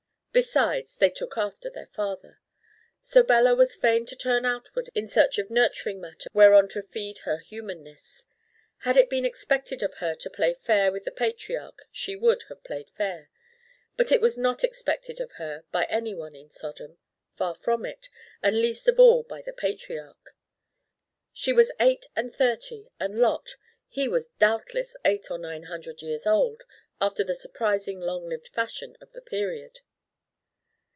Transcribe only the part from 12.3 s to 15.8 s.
have played fair. But it was not expected of her